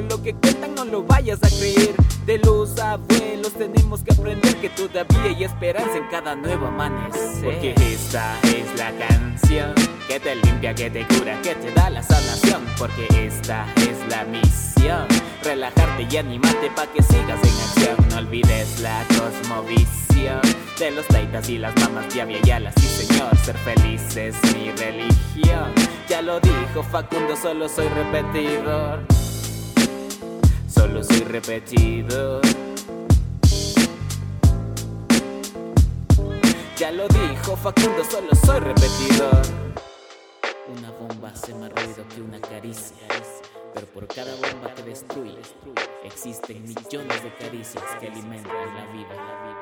Lo 0.00 0.22
que 0.22 0.32
cuentan 0.32 0.74
no 0.74 0.86
lo 0.86 1.02
vayas 1.02 1.38
a 1.42 1.48
creer. 1.48 1.94
De 2.24 2.38
los 2.38 2.78
abuelos 2.78 3.52
tenemos 3.52 4.02
que 4.02 4.14
aprender 4.14 4.56
que 4.56 4.70
todavía 4.70 5.22
hay 5.24 5.44
esperanza 5.44 5.98
en 5.98 6.08
cada 6.08 6.34
nuevo 6.34 6.68
amanecer. 6.68 7.44
Porque 7.44 7.74
esta 7.92 8.40
es 8.44 8.78
la 8.78 8.90
canción 8.92 9.74
que 10.08 10.18
te 10.18 10.34
limpia, 10.36 10.74
que 10.74 10.88
te 10.88 11.06
cura, 11.06 11.38
que 11.42 11.54
te 11.56 11.70
da 11.72 11.90
la 11.90 12.02
sanación. 12.02 12.64
Porque 12.78 13.06
esta 13.10 13.66
es 13.76 13.98
la 14.08 14.24
misión. 14.24 15.06
Relajarte 15.44 16.06
y 16.10 16.16
animarte 16.16 16.70
pa' 16.74 16.86
que 16.86 17.02
sigas 17.02 17.40
en 17.42 17.84
acción. 17.84 18.08
No 18.08 18.16
olvides 18.16 18.80
la 18.80 19.04
cosmovisión 19.08 20.40
de 20.78 20.90
los 20.90 21.06
taitas 21.08 21.50
y 21.50 21.58
las 21.58 21.76
mamas 21.76 22.12
de 22.14 22.40
Yala. 22.42 22.72
Sí, 22.76 22.86
señor, 23.04 23.36
ser 23.36 23.58
feliz 23.58 24.16
es 24.16 24.36
mi 24.54 24.70
religión. 24.70 25.70
Ya 26.08 26.22
lo 26.22 26.40
dijo 26.40 26.82
Facundo, 26.82 27.36
solo 27.36 27.68
soy 27.68 27.88
repetidor 27.88 29.00
solo 30.82 31.04
soy 31.04 31.20
repetido. 31.20 32.40
Ya 36.76 36.90
lo 36.90 37.06
dijo 37.06 37.56
Facundo, 37.56 38.02
solo 38.10 38.34
soy 38.44 38.58
repetidor. 38.58 39.42
Una 40.76 40.90
bomba 40.90 41.28
hace 41.28 41.54
más 41.54 41.70
ruido 41.70 42.04
que 42.12 42.20
una 42.20 42.40
caricia, 42.40 43.06
pero 43.72 43.86
por 43.86 44.08
cada 44.08 44.34
bomba 44.34 44.74
que 44.74 44.82
destruye, 44.82 45.38
existen 46.02 46.64
millones 46.64 47.22
de 47.22 47.32
caricias 47.38 47.84
que 48.00 48.08
alimentan 48.08 48.74
la 48.74 48.92
vida. 48.92 49.61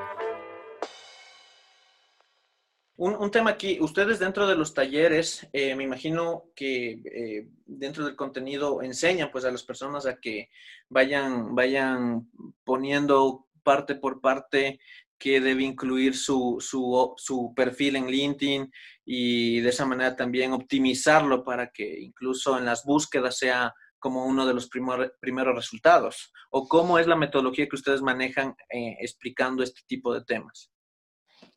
Un, 3.03 3.31
tema 3.31 3.49
aquí, 3.49 3.79
ustedes 3.81 4.19
dentro 4.19 4.45
de 4.45 4.55
los 4.55 4.75
talleres, 4.75 5.49
eh, 5.53 5.73
me 5.75 5.85
imagino 5.85 6.51
que 6.55 7.01
eh, 7.03 7.47
dentro 7.65 8.05
del 8.05 8.15
contenido 8.15 8.83
enseñan 8.83 9.31
pues 9.31 9.43
a 9.43 9.49
las 9.49 9.63
personas 9.63 10.05
a 10.05 10.19
que 10.19 10.49
vayan, 10.87 11.55
vayan 11.55 12.29
poniendo 12.63 13.47
parte 13.63 13.95
por 13.95 14.21
parte 14.21 14.79
que 15.17 15.41
debe 15.41 15.63
incluir 15.63 16.15
su, 16.15 16.57
su, 16.59 17.15
su, 17.17 17.55
perfil 17.55 17.95
en 17.95 18.05
LinkedIn 18.05 18.71
y 19.03 19.61
de 19.61 19.69
esa 19.69 19.87
manera 19.87 20.15
también 20.15 20.53
optimizarlo 20.53 21.43
para 21.43 21.71
que 21.71 22.01
incluso 22.01 22.55
en 22.55 22.65
las 22.65 22.85
búsquedas 22.85 23.35
sea 23.35 23.73
como 23.97 24.27
uno 24.27 24.45
de 24.45 24.53
los 24.53 24.69
primeros 24.69 25.55
resultados? 25.55 26.31
¿O 26.51 26.67
cómo 26.67 26.99
es 26.99 27.07
la 27.07 27.15
metodología 27.15 27.67
que 27.67 27.77
ustedes 27.77 28.03
manejan 28.03 28.55
eh, 28.69 28.95
explicando 28.99 29.63
este 29.63 29.81
tipo 29.87 30.13
de 30.13 30.23
temas? 30.23 30.71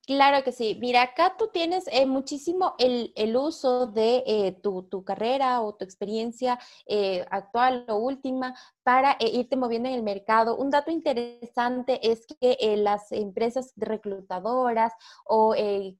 Claro 0.06 0.44
que 0.44 0.52
sí. 0.52 0.76
Mira, 0.80 1.00
acá 1.00 1.34
tú 1.38 1.48
tienes 1.48 1.84
eh, 1.90 2.04
muchísimo 2.04 2.74
el, 2.78 3.36
uso 3.36 3.86
de 3.86 4.22
eh, 4.26 4.52
tu, 4.62 5.02
carrera 5.02 5.62
o 5.62 5.74
tu 5.74 5.84
experiencia 5.84 6.58
eh, 6.86 7.24
actual 7.30 7.86
o 7.88 7.96
última 7.96 8.54
para 8.82 9.16
irte 9.18 9.56
moviendo 9.56 9.88
en 9.88 9.94
el 9.94 10.02
mercado. 10.02 10.56
Un 10.56 10.68
dato 10.68 10.90
interesante 10.90 12.00
es 12.06 12.26
que 12.26 12.76
las 12.76 13.12
empresas 13.12 13.72
reclutadoras 13.76 14.92
o 15.24 15.54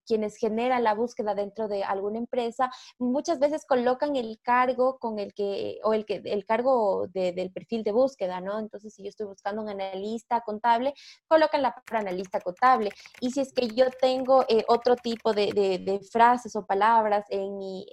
quienes 0.06 0.36
generan 0.36 0.84
la 0.84 0.92
búsqueda 0.92 1.34
dentro 1.34 1.66
de 1.66 1.82
alguna 1.82 2.18
empresa 2.18 2.70
muchas 2.98 3.38
veces 3.38 3.64
colocan 3.64 4.16
el 4.16 4.38
cargo 4.42 4.98
con 4.98 5.18
el 5.18 5.32
que, 5.32 5.78
o 5.82 5.94
el, 5.94 6.04
que, 6.04 6.20
el 6.26 6.44
cargo 6.44 7.06
del 7.08 7.50
perfil 7.52 7.84
de 7.84 7.92
búsqueda, 7.92 8.42
¿no? 8.42 8.58
Entonces, 8.58 8.92
si 8.92 9.02
yo 9.02 9.08
estoy 9.08 9.28
buscando 9.28 9.62
un 9.62 9.70
analista 9.70 10.42
contable, 10.42 10.92
colocan 11.26 11.62
la 11.62 11.74
palabra 11.74 12.10
analista 12.10 12.38
contable. 12.40 12.90
Y 13.18 13.30
si 13.30 13.40
es 13.40 13.54
que 13.54 13.68
yo 13.68 13.86
tengo 14.00 14.44
eh, 14.48 14.64
otro 14.68 14.96
tipo 14.96 15.32
de, 15.32 16.00
frases 16.10 16.56
o 16.56 16.66
palabras 16.66 17.24
en 17.30 17.56
mi, 17.56 17.86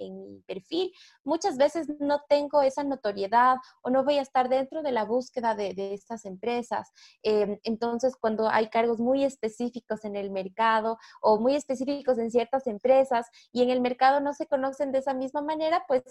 perfil, 0.46 0.92
muchas 1.24 1.56
veces 1.56 1.88
no 2.00 2.20
tengo 2.28 2.62
esa 2.62 2.84
notoriedad 2.84 3.56
o 3.82 3.90
no 3.90 4.04
voy 4.04 4.18
a 4.18 4.22
estar 4.22 4.48
dentro 4.48 4.82
de 4.82 4.92
la 4.92 5.04
búsqueda 5.04 5.54
de, 5.54 5.94
estas 5.94 6.24
empresas. 6.24 6.90
Em, 7.22 7.58
entonces, 7.64 8.16
cuando 8.16 8.48
hay 8.48 8.68
cargos 8.68 9.00
muy 9.00 9.24
específicos 9.24 10.04
en 10.04 10.16
el 10.16 10.30
mercado 10.30 10.98
o 11.20 11.38
muy 11.38 11.54
específicos 11.54 12.18
en 12.18 12.30
ciertas 12.30 12.66
empresas 12.66 13.26
y 13.52 13.62
en 13.62 13.70
el 13.70 13.80
mercado 13.80 14.20
no 14.20 14.32
se 14.32 14.46
conocen 14.46 14.92
de 14.92 14.98
esa 14.98 15.14
misma 15.14 15.42
manera, 15.42 15.84
pues 15.86 16.02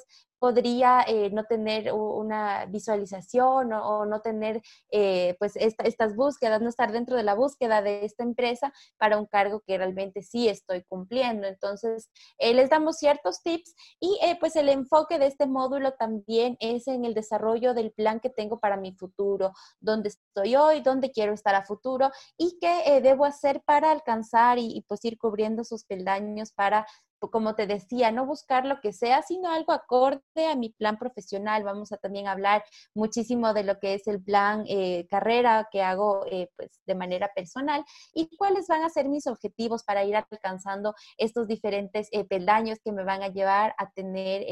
podría 0.42 1.04
eh, 1.08 1.30
no 1.30 1.44
tener 1.44 1.94
una 1.94 2.66
visualización 2.66 3.74
o, 3.74 4.08
no 4.08 4.22
tener 4.22 4.60
eh, 4.92 5.36
pues 5.38 5.54
estas 5.56 6.16
búsquedas, 6.16 6.62
no 6.62 6.70
estar 6.70 6.92
dentro 6.92 7.16
de 7.16 7.22
la 7.22 7.36
búsqueda 7.36 7.84
de 7.84 8.06
esta 8.06 8.24
empresa 8.24 8.74
para 8.98 9.20
un 9.20 9.28
cargo 9.28 9.62
que 9.68 9.78
realmente 9.78 10.24
sí 10.24 10.50
estoy 10.50 10.84
cumpliendo. 10.84 11.46
Entonces, 11.46 12.10
eh, 12.40 12.56
les 12.56 12.72
damos 12.72 12.98
ciertos 12.98 13.44
tips 13.44 13.76
y 14.00 14.18
eh, 14.24 14.36
pues 14.40 14.56
el 14.56 14.70
enfoque 14.70 15.20
de 15.20 15.28
este 15.28 15.46
módulo 15.46 15.94
también 15.94 16.58
es 16.60 16.88
en 16.88 17.06
el 17.06 17.14
desarrollo 17.14 17.76
del 17.76 17.92
plan 17.92 18.20
que 18.20 18.32
tengo 18.32 18.60
para 18.60 18.78
mi 18.78 18.94
futuro, 18.94 19.54
dónde 19.80 20.10
estoy 20.10 20.56
hoy, 20.56 20.82
dónde 20.82 21.12
quiero 21.12 21.34
estar 21.34 21.54
a 21.54 21.66
futuro 21.66 22.10
y 22.36 22.58
qué 22.60 22.82
eh, 22.88 23.02
debo 23.02 23.26
hacer 23.26 23.62
para 23.64 23.92
alcanzar 23.92 24.58
y, 24.58 24.76
y 24.76 24.82
pues 24.82 25.06
ir 25.06 25.20
cubriendo 25.20 25.64
sus 25.64 25.86
peldaños 25.86 26.52
para 26.52 26.88
como 27.30 27.56
te 27.56 27.68
decía, 27.68 28.12
no 28.12 28.26
buscar 28.26 28.66
lo 28.66 28.82
que 28.82 28.94
sea, 28.94 29.22
sino 29.22 29.52
algo 29.52 29.74
acorde 29.74 30.48
a 30.50 30.56
mi 30.56 30.70
plan 30.70 30.98
profesional. 30.98 31.64
Vamos 31.64 31.92
a 31.92 31.98
también 31.98 32.28
hablar 32.28 32.64
muchísimo 32.96 33.54
de 33.54 33.64
lo 33.64 33.80
que 33.80 33.94
es 33.94 34.08
el 34.08 34.24
plan 34.24 34.64
eh, 34.68 35.08
carrera 35.10 35.68
que 35.72 35.84
hago 35.84 36.26
eh, 36.32 36.50
pues 36.56 36.82
de 36.86 36.96
manera 36.96 37.32
personal 37.36 37.84
y 38.14 38.36
cuáles 38.38 38.68
van 38.68 38.84
a 38.84 38.90
ser 38.90 39.08
mis 39.08 39.28
objetivos 39.28 39.84
para 39.84 40.04
ir 40.04 40.16
alcanzando 40.16 40.96
estos 41.18 41.48
diferentes 41.48 42.08
eh, 42.12 42.26
peldaños 42.26 42.80
que 42.84 42.92
me 42.92 43.04
van 43.04 43.22
a 43.22 43.28
llevar 43.28 43.76
a 43.78 43.92
tener 43.92 44.46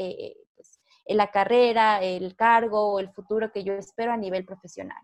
pues, 0.54 0.80
la 1.06 1.30
carrera, 1.30 2.02
el 2.02 2.36
cargo 2.36 2.92
o 2.92 3.00
el 3.00 3.10
futuro 3.10 3.50
que 3.50 3.64
yo 3.64 3.72
espero 3.74 4.12
a 4.12 4.16
nivel 4.16 4.44
profesional. 4.44 5.02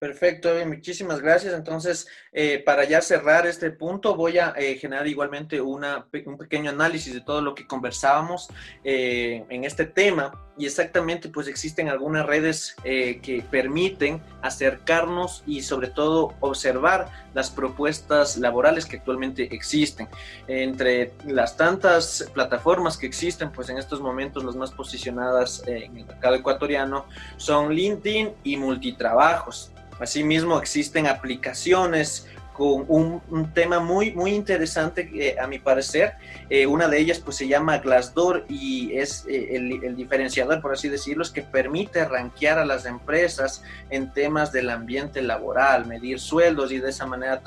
Perfecto, 0.00 0.48
muchísimas 0.66 1.20
gracias. 1.20 1.52
Entonces, 1.52 2.08
eh, 2.32 2.62
para 2.64 2.84
ya 2.84 3.02
cerrar 3.02 3.46
este 3.46 3.70
punto, 3.70 4.16
voy 4.16 4.38
a 4.38 4.54
eh, 4.56 4.76
generar 4.76 5.06
igualmente 5.06 5.60
una, 5.60 6.06
un 6.24 6.38
pequeño 6.38 6.70
análisis 6.70 7.12
de 7.12 7.20
todo 7.20 7.42
lo 7.42 7.54
que 7.54 7.66
conversábamos 7.66 8.48
eh, 8.82 9.44
en 9.50 9.64
este 9.64 9.84
tema. 9.84 10.32
Y 10.56 10.64
exactamente, 10.64 11.28
pues 11.28 11.48
existen 11.48 11.88
algunas 11.88 12.24
redes 12.24 12.76
que 12.82 13.44
permiten 13.50 14.22
acercarnos 14.42 15.42
y 15.46 15.62
sobre 15.62 15.88
todo 15.88 16.34
observar 16.40 17.10
las 17.32 17.50
propuestas 17.50 18.36
laborales 18.36 18.84
que 18.84 18.96
actualmente 18.96 19.54
existen. 19.54 20.08
Entre 20.48 21.12
las 21.26 21.56
tantas 21.56 22.30
plataformas 22.34 22.98
que 22.98 23.06
existen, 23.06 23.52
pues 23.52 23.70
en 23.70 23.78
estos 23.78 24.00
momentos 24.02 24.44
las 24.44 24.56
más 24.56 24.70
posicionadas 24.70 25.62
en 25.66 25.96
el 25.96 26.06
mercado 26.06 26.34
ecuatoriano 26.34 27.06
son 27.38 27.74
LinkedIn 27.74 28.32
y 28.44 28.58
Multitrabajos. 28.58 29.72
Asimismo, 30.00 30.58
existen 30.58 31.06
aplicaciones 31.06 32.26
con 32.60 32.84
un, 32.88 33.52
tema 33.54 33.80
muy, 33.80 34.12
muy 34.12 34.32
interesante, 34.32 35.10
eh, 35.14 35.36
a 35.40 35.46
mi 35.46 35.58
parecer. 35.58 36.12
Eh, 36.50 36.66
una 36.66 36.88
de 36.88 36.98
ellas 36.98 37.18
pues 37.18 37.38
se 37.38 37.48
llama 37.48 37.78
Glassdoor 37.78 38.44
y 38.50 38.92
es 38.98 39.24
eh, 39.30 39.56
el, 39.56 39.96
diferenciador, 39.96 40.60
por 40.60 40.74
así 40.74 40.90
decirlo, 40.90 41.22
es 41.22 41.30
que 41.30 41.40
permite 41.40 42.04
rankear 42.04 42.58
a 42.58 42.66
las 42.66 42.84
empresas 42.84 43.62
en 43.88 44.12
temas 44.12 44.52
del 44.52 44.68
ambiente 44.68 45.22
laboral, 45.22 45.86
medir 45.86 46.20
sueldos 46.20 46.70
y 46.70 46.80
de 46.80 46.90
esa 46.90 47.06
manera 47.06 47.40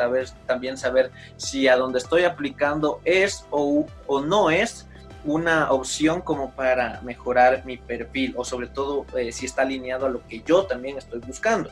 también 0.48 0.77
saber 0.77 1.12
si 1.38 1.67
a 1.67 1.75
donde 1.75 2.00
estoy 2.00 2.24
aplicando 2.24 3.00
es 3.05 3.45
o 3.51 3.86
no 4.25 4.50
es 4.50 4.88
una 5.25 5.72
opción 5.72 6.22
como 6.22 6.51
para 6.51 7.01
mejorar 7.01 7.63
mi 7.65 7.77
perfil 7.77 8.33
o 8.36 8.43
sobre 8.43 8.65
todo 8.65 9.05
si 9.31 9.45
está 9.45 9.62
alineado 9.62 10.07
a 10.07 10.10
lo 10.10 10.27
que 10.27 10.41
yo 10.41 10.65
también 10.65 10.98
estoy 10.98 11.19
buscando. 11.19 11.69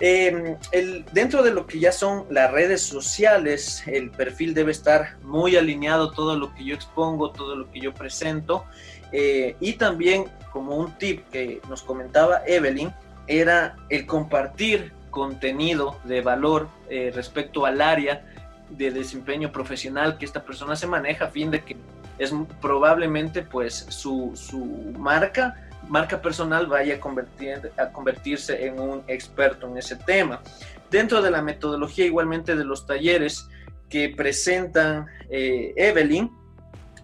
Em, 0.00 0.56
el, 0.70 1.04
dentro 1.12 1.42
de 1.42 1.50
lo 1.52 1.66
que 1.66 1.80
ya 1.80 1.90
son 1.90 2.26
las 2.30 2.52
redes 2.52 2.82
sociales, 2.82 3.82
el 3.86 4.10
perfil 4.10 4.54
debe 4.54 4.70
estar 4.70 5.16
muy 5.22 5.56
alineado 5.56 6.12
todo 6.12 6.36
lo 6.36 6.54
que 6.54 6.64
yo 6.64 6.74
expongo, 6.74 7.30
todo 7.30 7.56
lo 7.56 7.70
que 7.70 7.80
yo 7.80 7.92
presento. 7.92 8.64
Eh, 9.10 9.56
y 9.58 9.72
también 9.74 10.26
como 10.52 10.76
un 10.76 10.92
tip 10.98 11.28
que 11.30 11.60
nos 11.68 11.82
comentaba 11.82 12.42
Evelyn, 12.46 12.92
era 13.26 13.76
el 13.88 14.06
compartir 14.06 14.92
contenido 15.10 15.98
de 16.04 16.20
valor 16.20 16.68
eh, 16.88 17.10
respecto 17.14 17.66
al 17.66 17.80
área 17.80 18.24
de 18.70 18.90
desempeño 18.90 19.50
profesional 19.50 20.18
que 20.18 20.24
esta 20.24 20.44
persona 20.44 20.76
se 20.76 20.86
maneja 20.86 21.26
a 21.26 21.28
fin 21.28 21.50
de 21.50 21.64
que 21.64 21.76
es 22.18 22.32
probablemente 22.60 23.42
pues 23.42 23.86
su, 23.88 24.32
su 24.34 24.64
marca 24.98 25.67
marca 25.86 26.20
personal 26.20 26.66
vaya 26.66 26.96
a, 26.96 27.00
convertir, 27.00 27.72
a 27.76 27.92
convertirse 27.92 28.66
en 28.66 28.80
un 28.80 29.02
experto 29.06 29.68
en 29.68 29.78
ese 29.78 29.96
tema. 29.96 30.42
Dentro 30.90 31.22
de 31.22 31.30
la 31.30 31.42
metodología 31.42 32.06
igualmente 32.06 32.56
de 32.56 32.64
los 32.64 32.86
talleres 32.86 33.48
que 33.88 34.10
presentan 34.10 35.06
eh, 35.30 35.72
Evelyn, 35.76 36.30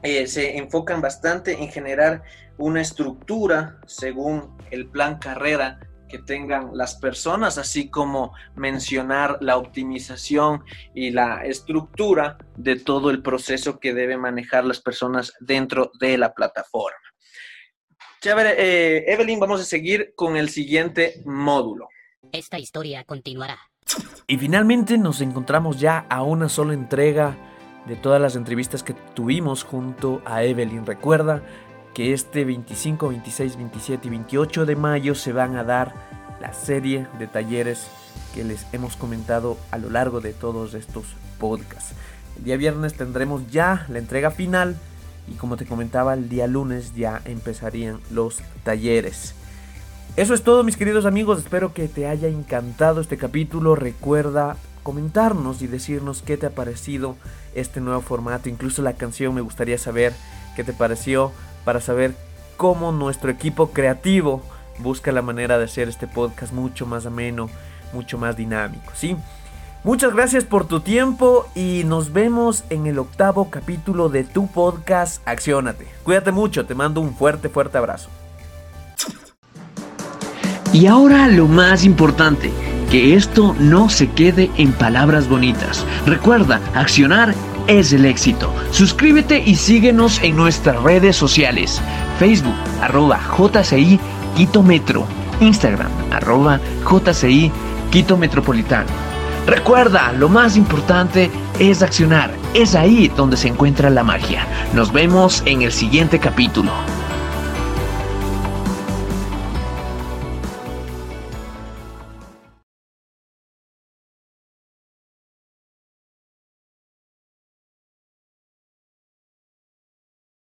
eh, 0.03 0.27
se 0.27 0.57
enfocan 0.59 1.01
bastante 1.01 1.63
en 1.63 1.71
generar 1.71 2.23
una 2.59 2.81
estructura 2.83 3.79
según 3.87 4.57
el 4.71 4.87
plan 4.89 5.19
carrera 5.19 5.81
que 6.09 6.19
tengan 6.19 6.77
las 6.77 6.97
personas, 6.97 7.59
así 7.59 7.89
como 7.89 8.35
mencionar 8.55 9.39
la 9.41 9.57
optimización 9.57 10.63
y 10.95 11.11
la 11.11 11.45
estructura 11.45 12.39
de 12.57 12.77
todo 12.77 13.11
el 13.11 13.23
proceso 13.23 13.81
que 13.81 13.95
deben 13.95 14.21
manejar 14.21 14.65
las 14.65 14.81
personas 14.81 15.33
dentro 15.41 15.91
de 15.99 16.19
la 16.19 16.35
plataforma. 16.35 16.99
Chévere, 18.25 18.55
eh, 18.57 19.05
Evelyn, 19.13 19.39
vamos 19.39 19.61
a 19.61 19.65
seguir 19.65 20.15
con 20.17 20.39
el 20.39 20.49
siguiente 20.49 21.21
módulo. 21.27 21.91
Esta 22.33 22.59
historia 22.59 23.05
continuará. 23.05 23.59
Y 24.27 24.39
finalmente 24.39 24.97
nos 24.97 25.21
encontramos 25.21 25.79
ya 25.79 26.07
a 26.09 26.23
una 26.23 26.49
sola 26.49 26.73
entrega 26.73 27.37
de 27.87 27.97
todas 27.97 28.23
las 28.23 28.35
entrevistas 28.35 28.83
que 28.83 28.95
tuvimos 28.95 29.63
junto 29.63 30.23
a 30.25 30.43
Evelyn. 30.43 30.87
Recuerda 30.87 31.43
que 31.93 32.15
este 32.15 32.47
25, 32.47 33.11
26, 33.11 33.57
27 33.59 34.07
y 34.07 34.11
28 34.11 34.65
de 34.65 34.77
mayo 34.77 35.15
se 35.15 35.35
van 35.35 35.57
a 35.57 35.63
dar 35.63 35.93
la 36.41 36.55
serie 36.55 37.07
de 37.19 37.27
talleres 37.27 37.89
que 38.35 38.43
les 38.43 38.67
hemos 38.73 38.97
comentado 38.97 39.59
a 39.71 39.77
lo 39.77 39.91
largo 39.91 40.23
de 40.23 40.33
todos 40.33 40.73
estos 40.73 41.05
podcasts. 41.39 41.95
El 42.39 42.45
día 42.45 42.57
viernes 42.57 42.95
tendremos 42.95 43.51
ya 43.51 43.85
la 43.91 43.99
entrega 43.99 44.31
final 44.31 44.77
y 45.29 45.35
como 45.35 45.57
te 45.57 45.67
comentaba 45.67 46.15
el 46.15 46.29
día 46.29 46.47
lunes 46.47 46.95
ya 46.95 47.21
empezarían 47.25 48.01
los 48.11 48.43
talleres. 48.63 49.35
Eso 50.17 50.35
es 50.35 50.43
todo 50.43 50.63
mis 50.63 50.77
queridos 50.77 51.07
amigos, 51.07 51.41
espero 51.41 51.75
que 51.75 51.89
te 51.89 52.07
haya 52.07 52.29
encantado 52.29 53.01
este 53.01 53.17
capítulo, 53.17 53.75
recuerda 53.75 54.57
comentarnos 54.85 55.63
y 55.63 55.67
decirnos 55.67 56.23
qué 56.23 56.37
te 56.37 56.47
ha 56.47 56.51
parecido 56.51 57.17
este 57.55 57.81
nuevo 57.81 58.01
formato, 58.01 58.49
incluso 58.49 58.83
la 58.83 58.93
canción 58.93 59.35
me 59.35 59.41
gustaría 59.41 59.79
saber 59.79 60.13
qué 60.55 60.63
te 60.63 60.73
pareció 60.73 61.33
para 61.65 61.81
saber 61.81 62.15
cómo 62.57 62.93
nuestro 62.93 63.31
equipo 63.31 63.71
creativo 63.73 64.43
busca 64.79 65.11
la 65.11 65.23
manera 65.23 65.59
de 65.59 65.65
hacer 65.65 65.89
este 65.89 66.07
podcast 66.07 66.53
mucho 66.53 66.87
más 66.87 67.07
ameno, 67.07 67.49
mucho 67.93 68.19
más 68.19 68.37
dinámico, 68.37 68.93
¿sí? 68.95 69.17
Muchas 69.85 70.15
gracias 70.15 70.45
por 70.45 70.67
tu 70.67 70.81
tiempo 70.81 71.47
y 71.55 71.83
nos 71.85 72.15
vemos 72.15 72.65
en 72.71 72.87
el 72.87 72.99
octavo 72.99 73.51
capítulo 73.51 74.09
de 74.09 74.25
tu 74.25 74.47
podcast 74.47 75.21
Acciónate. 75.29 75.87
Cuídate 76.05 76.33
mucho, 76.33 76.65
te 76.65 76.75
mando 76.75 77.03
un 77.03 77.15
fuerte, 77.15 77.51
fuerte 77.51 77.77
abrazo. 77.77 78.09
Y 80.73 80.87
ahora 80.87 81.29
lo 81.29 81.49
más 81.49 81.85
importante, 81.85 82.51
que 82.91 83.15
esto 83.15 83.55
no 83.61 83.91
se 83.91 84.11
quede 84.11 84.51
en 84.57 84.73
palabras 84.73 85.29
bonitas. 85.29 85.85
Recuerda, 86.07 86.63
accionar 86.75 87.35
es 87.67 87.93
el 87.93 88.07
éxito. 88.07 88.51
Suscríbete 88.71 89.39
y 89.39 89.55
síguenos 89.55 90.19
en 90.23 90.35
nuestras 90.35 90.83
redes 90.83 91.15
sociales. 91.15 91.83
Facebook, 92.19 92.57
arroba 92.81 93.21
JCI 93.37 94.01
Quito 94.35 94.63
Metro. 94.63 95.07
Instagram, 95.41 95.91
arroba 96.11 96.59
JCI 96.91 97.53
Quito 97.91 98.17
Metropolitano. 98.17 99.04
Recuerda, 99.47 100.13
lo 100.13 100.29
más 100.29 100.57
importante 100.57 101.31
es 101.59 101.83
accionar. 101.83 102.31
Es 102.55 102.75
ahí 102.75 103.09
donde 103.09 103.37
se 103.37 103.49
encuentra 103.49 103.91
la 103.91 104.03
magia. 104.03 104.47
Nos 104.73 104.93
vemos 104.93 105.43
en 105.45 105.63
el 105.63 105.73
siguiente 105.73 106.19
capítulo. 106.19 106.73